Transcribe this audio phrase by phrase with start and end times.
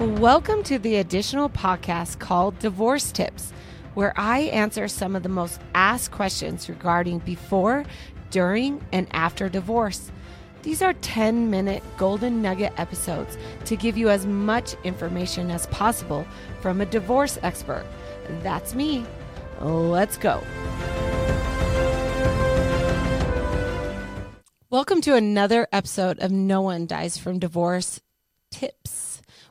[0.00, 3.52] Welcome to the additional podcast called Divorce Tips,
[3.92, 7.84] where I answer some of the most asked questions regarding before,
[8.30, 10.10] during, and after divorce.
[10.62, 13.36] These are 10 minute golden nugget episodes
[13.66, 16.24] to give you as much information as possible
[16.62, 17.84] from a divorce expert.
[18.42, 19.04] That's me.
[19.60, 20.42] Let's go.
[24.70, 28.00] Welcome to another episode of No One Dies from Divorce
[28.50, 29.09] Tips,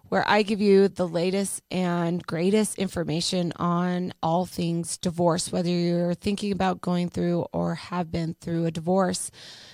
[0.09, 6.15] where I give you the latest and greatest information on all things divorce, whether you're
[6.15, 9.31] thinking about going through or have been through a divorce.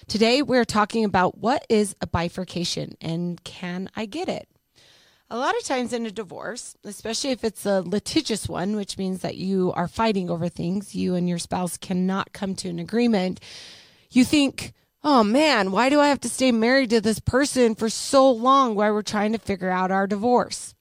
[0.08, 4.48] Today, we're talking about what is a bifurcation and can I get it?
[5.30, 9.22] A lot of times in a divorce, especially if it's a litigious one, which means
[9.22, 13.39] that you are fighting over things, you and your spouse cannot come to an agreement,
[14.11, 14.73] you think,
[15.05, 18.73] oh man, why do I have to stay married to this person for so long
[18.73, 20.73] while we're trying to figure out our divorce?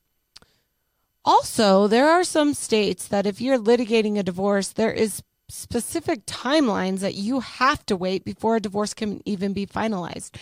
[1.26, 7.00] Also, there are some states that if you're litigating a divorce, there is specific timelines
[7.00, 10.36] that you have to wait before a divorce can even be finalized.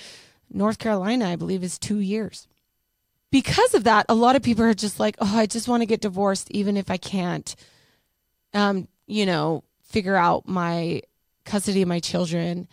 [0.49, 2.47] North Carolina, I believe, is two years.
[3.33, 5.87] Because of that, a lot of people are just like, oh, I just want to
[5.87, 7.55] get divorced, even if I can't,
[8.55, 11.03] um, you know, figure out my
[11.45, 12.69] custody of my children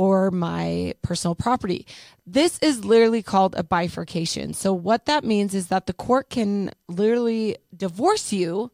[0.00, 1.86] or my personal property.
[2.26, 4.54] This is literally called a bifurcation.
[4.54, 8.70] So, what that means is that the court can literally divorce you,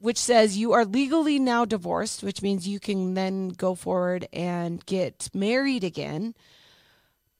[0.00, 4.84] which says you are legally now divorced, which means you can then go forward and
[4.86, 6.34] get married again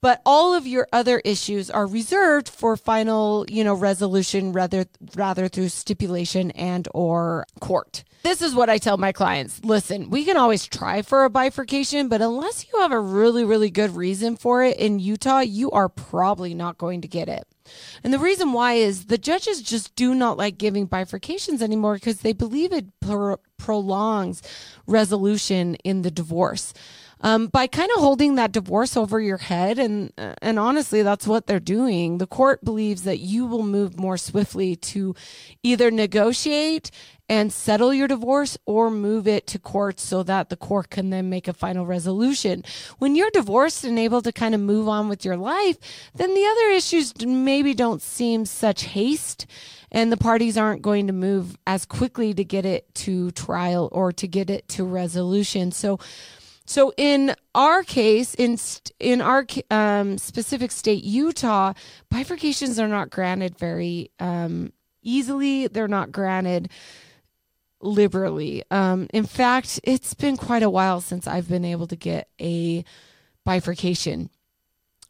[0.02, 5.48] but all of your other issues are reserved for final you know resolution rather rather
[5.48, 8.04] through stipulation and or court.
[8.22, 9.64] This is what i tell my clients.
[9.64, 13.70] Listen we can always try for a bifurcation but unless you have a really really
[13.70, 17.46] good reason for it in utah you are probably not going to get it.
[18.02, 22.20] And the reason why is the judges just do not like giving bifurcations anymore because
[22.20, 24.42] they believe it pro- prolongs
[24.86, 26.74] resolution in the divorce
[27.22, 29.78] um, by kind of holding that divorce over your head.
[29.78, 32.18] And, and honestly, that's what they're doing.
[32.18, 35.14] The court believes that you will move more swiftly to
[35.62, 36.90] either negotiate
[37.28, 41.30] and settle your divorce or move it to court so that the court can then
[41.30, 42.62] make a final resolution.
[42.98, 45.78] When you're divorced and able to kind of move on with your life,
[46.14, 49.46] then the other issues maybe don't seem such haste
[49.90, 54.10] and the parties aren't going to move as quickly to get it to trial or
[54.12, 55.70] to get it to resolution.
[55.70, 55.98] So
[56.64, 58.58] so in our case, in
[59.00, 61.72] in our um, specific state, Utah,
[62.12, 64.72] bifurcations are not granted very um,
[65.02, 65.66] easily.
[65.66, 66.70] They're not granted
[67.80, 68.62] liberally.
[68.70, 72.84] Um, in fact, it's been quite a while since I've been able to get a
[73.44, 74.30] bifurcation.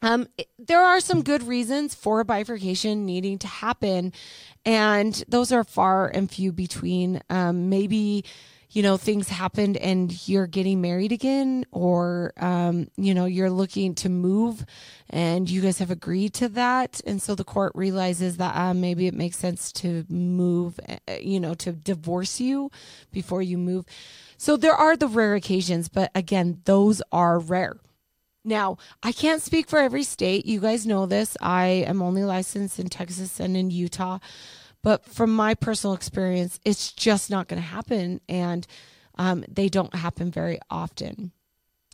[0.00, 0.26] Um,
[0.58, 4.12] there are some good reasons for a bifurcation needing to happen,
[4.64, 7.20] and those are far and few between.
[7.30, 8.24] Um, maybe
[8.72, 13.94] you know, things happened and you're getting married again, or, um, you know, you're looking
[13.94, 14.64] to move
[15.10, 17.00] and you guys have agreed to that.
[17.06, 21.38] And so the court realizes that uh, maybe it makes sense to move, uh, you
[21.38, 22.70] know, to divorce you
[23.12, 23.84] before you move.
[24.38, 27.76] So there are the rare occasions, but again, those are rare.
[28.44, 30.46] Now, I can't speak for every state.
[30.46, 31.36] You guys know this.
[31.40, 34.18] I am only licensed in Texas and in Utah.
[34.82, 38.20] But from my personal experience, it's just not going to happen.
[38.28, 38.66] And
[39.16, 41.32] um, they don't happen very often.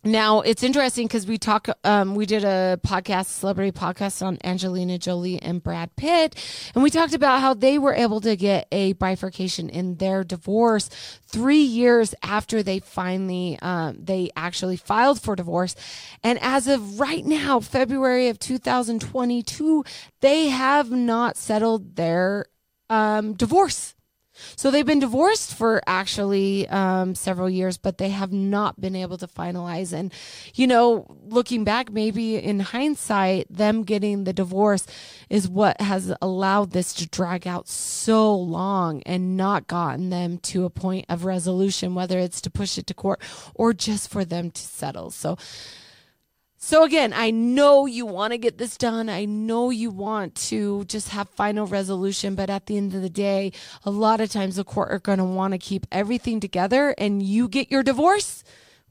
[0.04, 4.96] Now it's interesting because we talk, um, we did a podcast, celebrity podcast on Angelina
[4.96, 6.36] Jolie and Brad Pitt,
[6.72, 10.88] and we talked about how they were able to get a bifurcation in their divorce
[11.26, 15.74] three years after they finally, um, they actually filed for divorce,
[16.22, 19.84] and as of right now, February of 2022,
[20.20, 22.46] they have not settled their
[22.90, 23.94] um, divorce.
[24.56, 29.18] So they've been divorced for actually um, several years, but they have not been able
[29.18, 29.92] to finalize.
[29.92, 30.12] And,
[30.54, 34.86] you know, looking back, maybe in hindsight, them getting the divorce
[35.28, 40.64] is what has allowed this to drag out so long and not gotten them to
[40.64, 43.20] a point of resolution, whether it's to push it to court
[43.54, 45.10] or just for them to settle.
[45.10, 45.36] So,
[46.60, 49.08] so again, I know you want to get this done.
[49.08, 53.08] I know you want to just have final resolution, but at the end of the
[53.08, 53.52] day,
[53.84, 57.22] a lot of times the court are going to want to keep everything together and
[57.22, 58.42] you get your divorce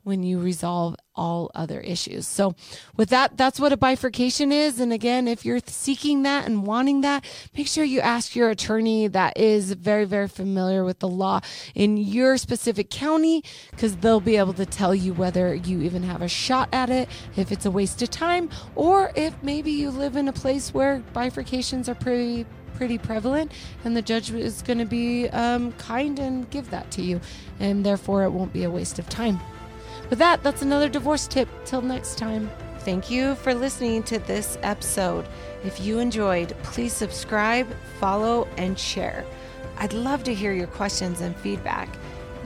[0.07, 2.25] when you resolve all other issues.
[2.25, 2.55] So
[2.95, 4.79] with that, that's what a bifurcation is.
[4.79, 7.25] And again, if you're seeking that and wanting that,
[7.57, 11.41] make sure you ask your attorney that is very, very familiar with the law
[11.75, 16.21] in your specific county, because they'll be able to tell you whether you even have
[16.21, 20.15] a shot at it, if it's a waste of time, or if maybe you live
[20.15, 22.45] in a place where bifurcations are pretty
[22.75, 23.51] pretty prevalent,
[23.83, 27.19] and the judge is going to be um, kind and give that to you,
[27.59, 29.39] and therefore it won't be a waste of time.
[30.09, 31.49] With that, that's another divorce tip.
[31.65, 32.49] Till next time.
[32.79, 35.27] Thank you for listening to this episode.
[35.65, 37.67] If you enjoyed, please subscribe,
[37.99, 39.25] follow, and share.
[39.77, 41.89] I'd love to hear your questions and feedback.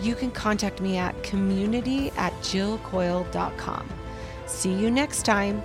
[0.02, 3.88] You can contact me at community at jillcoil.com.
[4.48, 5.62] See you next time.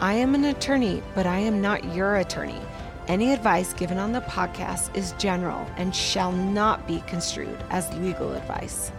[0.00, 2.60] I am an attorney, but I am not your attorney.
[3.06, 8.32] Any advice given on the podcast is general and shall not be construed as legal
[8.32, 8.90] advice.